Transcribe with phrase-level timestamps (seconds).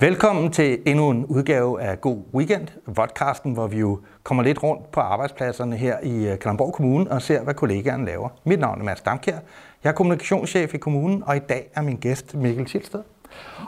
[0.00, 4.90] Velkommen til endnu en udgave af God Weekend, podcasten, hvor vi jo kommer lidt rundt
[4.90, 8.28] på arbejdspladserne her i øh, Kalundborg Kommune og ser, hvad kollegaerne laver.
[8.44, 9.38] Mit navn er Mads Damkjær.
[9.84, 13.02] Jeg er kommunikationschef i kommunen, og i dag er min gæst Mikkel Tilsted.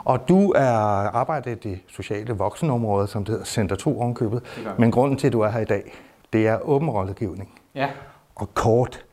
[0.05, 0.71] Og du er
[1.15, 4.43] arbejdet i det sociale voksenområde, som det hedder Center 2 ovenkøbet.
[4.79, 5.93] Men grunden til, at du er her i dag,
[6.33, 7.51] det er åben rådgivning.
[7.75, 7.89] Ja.
[8.35, 9.05] Og kort.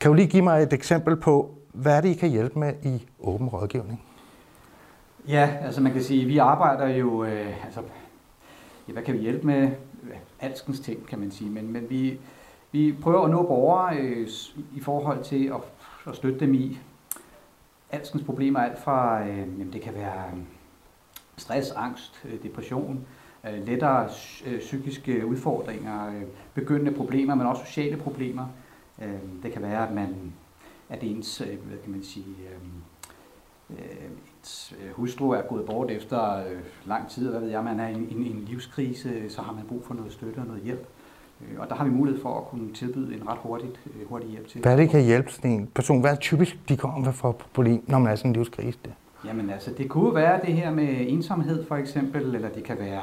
[0.00, 2.72] Kan du lige give mig et eksempel på, hvad er det, I kan hjælpe med
[2.82, 4.02] i åben rådgivning?
[5.28, 7.80] Ja, altså man kan sige, vi arbejder jo, øh, altså,
[8.88, 9.70] ja, hvad kan vi hjælpe med?
[10.40, 12.18] Alskens ting, kan man sige, men, men vi,
[12.72, 14.28] vi prøver at nå borgere øh,
[14.74, 15.60] i forhold til at,
[16.06, 16.78] at støtte dem i
[17.90, 20.38] alskens problemer, alt fra, øh, jamen det kan være øh,
[21.36, 23.06] stress, angst, øh, depression,
[23.46, 24.08] øh, lettere
[24.46, 26.22] øh, psykiske udfordringer, øh,
[26.54, 28.46] begyndende problemer, men også sociale problemer.
[29.02, 30.32] Øh, det kan være, at man
[30.88, 32.58] at ens, øh, hvad kan man sige, øh,
[33.70, 37.88] ens øh, hustru er gået bort efter øh, lang tid, hvad ved jeg, man er
[37.88, 40.86] i en, en, en livskrise, så har man brug for noget støtte og noget hjælp.
[41.40, 44.28] Øh, og der har vi mulighed for at kunne tilbyde en ret hurtigt, øh, hurtig
[44.28, 44.60] hjælp til.
[44.60, 46.00] Hvad er det, kan hjælpe sådan en person?
[46.00, 48.78] Hvad er typisk, de kommer for problem, når man er sådan en livskrise?
[48.84, 48.90] Der?
[49.24, 53.02] Jamen altså, det kunne være det her med ensomhed for eksempel, eller det kan være,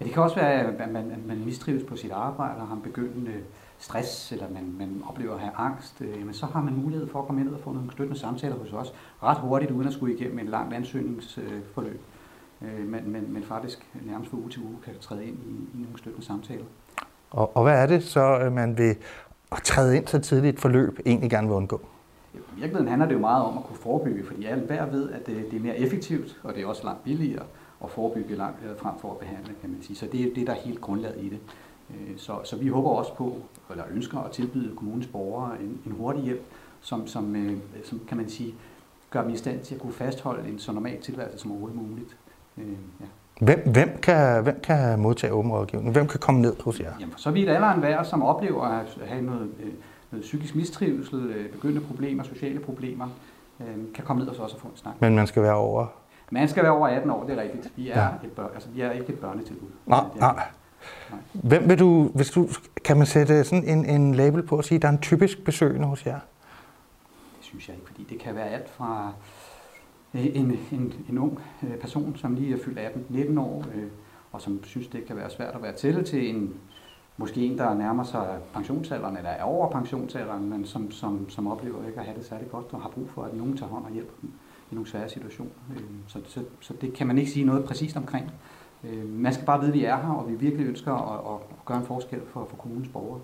[0.00, 2.74] ja, det kan også være, at man, at man mistrives på sit arbejde og har
[2.74, 3.32] en begyndende
[3.78, 7.18] stress, eller man, man oplever at have angst, øh, jamen så har man mulighed for
[7.18, 10.14] at komme ind og få nogle støttende samtaler hos os ret hurtigt, uden at skulle
[10.14, 12.00] igennem en lang ansøgningsforløb.
[12.62, 15.82] Øh, men, men, men faktisk nærmest fra uge til uge kan træde ind i, i
[15.82, 16.64] nogle støttende samtaler.
[17.30, 18.96] Og, og hvad er det så, øh, man vil
[19.52, 21.80] at træde ind så tidligt et forløb egentlig gerne vil undgå?
[22.34, 25.26] I virkeligheden handler det jo meget om at kunne forebygge, fordi alle hver ved, at
[25.26, 27.42] det, det er mere effektivt, og det er også langt billigere
[27.84, 29.96] at forebygge langt frem for at behandle, kan man sige.
[29.96, 31.38] Så det er det, der er helt grundlaget i det.
[31.90, 33.36] Øh, så, så vi håber også på,
[33.70, 36.42] eller ønsker at tilbyde kommunens borgere en, en hurtig hjælp,
[36.80, 38.54] som, som, øh, som kan man sige,
[39.10, 42.16] gør dem i stand til at kunne fastholde en så normal tilværelse som overhovedet muligt.
[42.58, 42.68] Øh,
[43.00, 43.06] ja.
[43.40, 45.92] Hvem, hvem, kan, hvem kan modtage åben rådgivning?
[45.92, 46.92] Hvem kan komme ned hos jer?
[47.00, 49.50] Jamen, så er vi et alderen værd, som oplever at have noget,
[50.10, 53.08] noget psykisk mistrivsel, begyndende problemer, sociale problemer,
[53.94, 55.00] kan komme ned hos os og få en snak.
[55.00, 55.86] Men man skal være over?
[56.30, 57.72] Man skal være over 18 år, det er rigtigt.
[57.76, 58.08] Vi er, ja.
[58.24, 59.68] et, bør, altså, vi er ikke et børnetilbud.
[59.86, 60.42] Nej, nej.
[61.32, 62.48] Hvem vil du, hvis du,
[62.84, 65.44] kan man sætte sådan en, en label på at sige, at der er en typisk
[65.44, 66.18] besøgende hos jer?
[67.36, 69.12] Det synes jeg ikke, fordi det kan være alt fra
[70.14, 73.84] en, en, en ung øh, person, som lige er fyldt 18-19 år, øh,
[74.32, 76.54] og som synes, det kan være svært at være til, til en,
[77.16, 81.86] måske en, der nærmer sig pensionsalderen, eller er over pensionsalderen, men som, som, som oplever
[81.86, 83.90] ikke at have det særlig godt, og har brug for, at nogen tager hånd og
[83.90, 84.32] hjælper dem
[84.70, 85.50] i nogle svære situationer.
[85.76, 88.30] Øh, så, så, så det kan man ikke sige noget præcist omkring.
[88.84, 91.64] Øh, man skal bare vide, at vi er her, og vi virkelig ønsker at, at
[91.64, 93.20] gøre en forskel for, for kommunens borgere.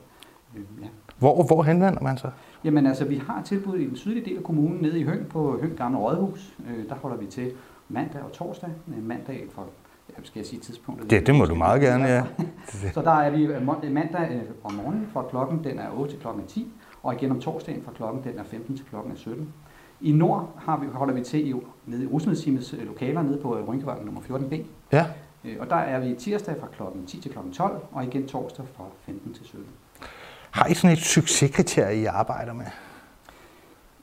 [0.57, 0.89] Øh, ja.
[1.19, 2.33] Hvor, hvor henvender man sig?
[2.65, 5.59] Jamen altså, vi har tilbud i den sydlige del af kommunen, nede i Høng på
[5.61, 6.55] Høng Gamle Rådhus.
[6.69, 7.53] Øh, der holder vi til
[7.89, 8.71] mandag og torsdag.
[8.89, 9.67] Øh, mandag for
[10.09, 11.11] ja, skal jeg sige tidspunktet?
[11.11, 12.25] Det, det må du meget gerne, ja.
[12.95, 16.21] så der er vi øh, mandag øh, om morgenen fra klokken den er 8 til
[16.21, 16.73] klokken 10,
[17.03, 19.53] og igen om torsdagen fra klokken den er 15 til klokken 17.
[20.05, 21.55] I nord har vi, holder vi til i,
[21.87, 24.57] nede i Rusmedsimets lokaler nede på Rynkevej nummer 14B.
[24.93, 25.07] Ja.
[25.45, 27.07] Øh, og der er vi tirsdag fra kl.
[27.07, 27.39] 10 til kl.
[27.53, 29.67] 12, og igen torsdag fra 15 til 17.
[30.51, 32.65] Har I sådan et succeskriterie, I arbejder med?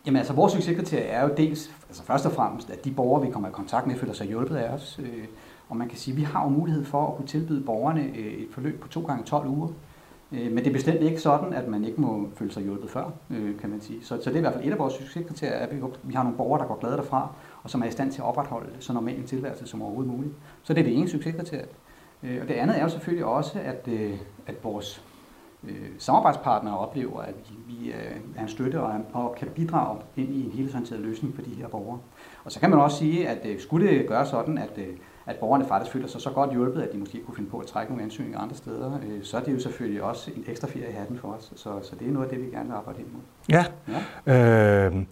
[0.06, 3.32] Jamen altså, vores succeskriterie er jo dels, altså først og fremmest, at de borgere, vi
[3.32, 5.00] kommer i kontakt med, føler sig hjulpet af os.
[5.04, 5.26] Øh,
[5.70, 8.34] og man kan sige, at vi har jo mulighed for at kunne tilbyde borgerne øh,
[8.34, 9.68] et forløb på to gange 12 uger.
[10.32, 13.12] Øh, men det er bestemt ikke sådan, at man ikke må føle sig hjulpet før,
[13.30, 14.00] øh, kan man sige.
[14.06, 16.24] Så, så det er i hvert fald et af vores succeskriterier, at vi, vi har
[16.24, 17.34] nogle borgere, der går glade derfra,
[17.64, 20.34] og som er i stand til at opretholde så normal en tilværelse som overhovedet muligt.
[20.64, 21.66] Så det er det ene succeskriterie.
[22.24, 23.90] Øh, og det andet er jo selvfølgelig også, at,
[24.48, 25.04] at vores
[25.98, 27.92] samarbejdspartnere oplever, at vi, vi
[28.36, 31.68] er en støtte og, og kan bidrage ind i en helhedsorienteret løsning for de her
[31.68, 32.00] borgere.
[32.44, 34.80] Og så kan man også sige, at skulle det gøre sådan, at,
[35.26, 37.68] at borgerne faktisk føler sig så godt hjulpet, at de måske kunne finde på at
[37.68, 40.94] trække nogle ansøgninger andre steder, så er det jo selvfølgelig også en ekstra ferie i
[40.94, 41.54] hatten for os.
[41.56, 43.22] Så, så det er noget af det, vi gerne vil arbejde ind mod.
[43.50, 43.66] Ja.
[44.28, 44.88] ja.
[44.88, 45.06] Øh,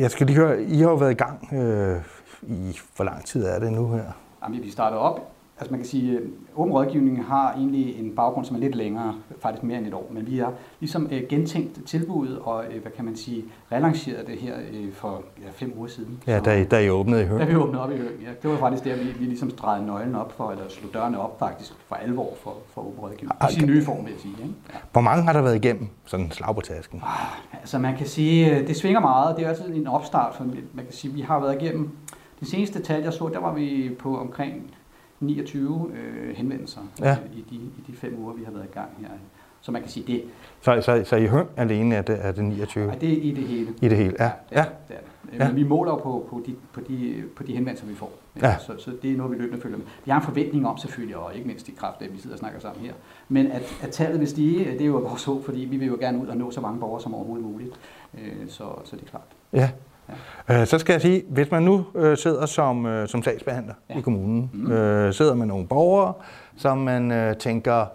[0.00, 2.02] jeg skal lige høre, I har jo været i gang øh,
[2.42, 4.04] i, hvor lang tid er det nu her?
[4.42, 6.22] Jamen, vi startede op Altså man kan sige, at
[6.56, 10.10] åben rådgivning har egentlig en baggrund, som er lidt længere, faktisk mere end et år,
[10.10, 14.38] men vi har ligesom øh, gentænkt tilbuddet og, øh, hvad kan man sige, relanceret det
[14.38, 16.22] her øh, for ja, fem uger siden.
[16.26, 17.40] Ja, da I, da I åbnede i Høng.
[17.40, 18.28] Da vi åbnede op i Høng, ja.
[18.42, 21.38] Det var faktisk der, vi, vi ligesom drejede nøglen op for, eller slog dørene op
[21.38, 23.32] faktisk for alvor for, for åben rådgivning.
[23.50, 24.34] I sin nye form, vil jeg sige.
[24.42, 24.54] Ikke?
[24.72, 24.78] Ja.
[24.92, 27.02] Hvor mange har der været igennem sådan en slag på tasken?
[27.04, 29.36] Ah, altså man kan sige, det svinger meget.
[29.36, 31.90] Det er altid en opstart, for man kan sige, vi har været igennem,
[32.40, 34.74] det seneste tal, jeg så, der var vi på omkring
[35.20, 37.16] 29 øh, henvendelser ja.
[37.32, 39.08] i, de, i de fem uger, vi har været i gang her.
[39.60, 40.24] Så man kan sige det.
[40.60, 42.86] Så, så, så i Høng alene er det, er det 29?
[42.86, 43.74] Nej, det er i det hele.
[43.82, 44.30] I det hele, ja.
[44.50, 44.68] Det er, ja.
[44.88, 45.38] det er det.
[45.38, 45.46] Ja.
[45.46, 48.12] Men vi måler jo på, på, de, på, de, på de henvendelser, vi får.
[48.42, 48.58] Ja.
[48.58, 49.86] Så, så det er noget, vi løbende følger med.
[50.04, 52.34] Vi har en forventning om selvfølgelig, og ikke mindst i kraft af, at vi sidder
[52.34, 52.92] og snakker sammen her.
[53.28, 55.96] Men at, at tallet vil stige, det er jo vores håb, fordi vi vil jo
[56.00, 57.70] gerne ud og nå så mange borgere som overhovedet muligt.
[58.14, 59.22] Øh, Så, så det er klart.
[59.52, 59.70] Ja.
[60.50, 63.94] Øh, Så skal jeg sige, hvis man nu øh, sidder som, øh, som sagsbehandler ja.
[63.94, 63.98] Ja.
[63.98, 64.72] i kommunen, Mm.
[64.72, 66.12] øh, sidder med nogle borgere,
[66.56, 67.86] som man øh, tænker,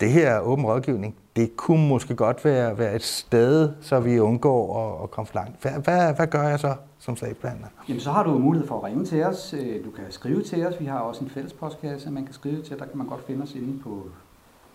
[0.00, 4.18] det her er åben rådgivning, det kunne måske godt være, være et sted, så vi
[4.18, 5.62] undgår at, at komme for langt.
[5.62, 7.66] Hvad, hvad, hvad gør jeg så som sagsbehandler?
[7.88, 9.54] Jamen, så har du mulighed for at ringe til os.
[9.58, 10.74] Øh, Du kan skrive til os.
[10.80, 12.78] Vi har også en fælles postkasse, man kan skrive til.
[12.78, 14.02] Der kan man godt finde os inde på,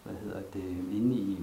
[0.04, 1.40] hvad hedder det, inde i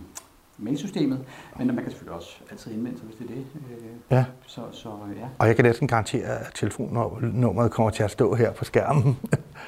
[0.59, 1.21] mailsystemet.
[1.59, 3.45] Men man kan selvfølgelig også altid henvende sig, hvis det er det.
[3.71, 4.25] Øh, Ja.
[4.47, 4.89] Så, så
[5.21, 9.19] ja, Og jeg kan næsten garantere, at telefonnummeret kommer til at stå her på skærmen.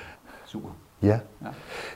[0.47, 0.69] super.
[1.03, 1.19] ja.
[1.43, 1.49] Ja.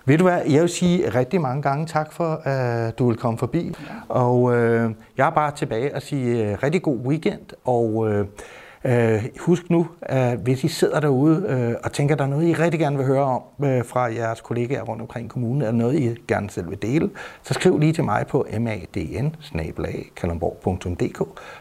[0.05, 3.39] Ved du hvad, jeg vil sige rigtig mange gange tak for, at du vil komme
[3.39, 3.67] forbi.
[3.67, 3.75] Ja.
[4.09, 7.41] Og øh, jeg er bare tilbage og sige øh, rigtig god weekend.
[7.65, 8.27] Og øh,
[8.85, 12.55] øh, husk nu, at hvis I sidder derude øh, og tænker, der er noget, I
[12.55, 16.15] rigtig gerne vil høre om øh, fra jeres kollegaer rundt omkring kommunen, eller noget, I
[16.29, 17.11] gerne selv vil dele,
[17.43, 19.37] så skriv lige til mig på madn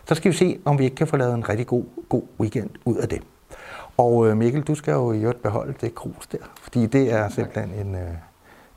[0.05, 2.69] Så skal vi se, om vi ikke kan få lavet en rigtig god, god weekend
[2.85, 3.21] ud af det.
[3.97, 7.29] Og øh, Mikkel, du skal jo i øvrigt beholde det krus der, fordi det er
[7.29, 8.01] simpelthen en, øh,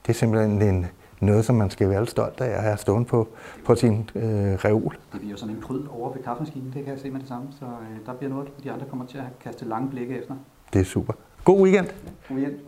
[0.02, 0.86] det er simpelthen en,
[1.20, 3.28] noget, som man skal være stolt af at have stående på,
[3.64, 4.96] på sin øh, reol.
[5.12, 7.28] Det bliver jo sådan en pryd over ved kaffemaskinen, det kan jeg se med det
[7.28, 7.46] samme.
[7.58, 10.34] Så øh, der bliver noget, de andre kommer til at kaste lange blikke efter.
[10.72, 11.12] Det er super.
[11.44, 11.86] God weekend!
[12.28, 12.58] God weekend.